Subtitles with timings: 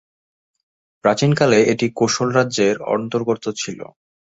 [1.03, 3.79] প্রাচীন কালে এটি কোশল রাজ্যের অন্তর্গত ছিল।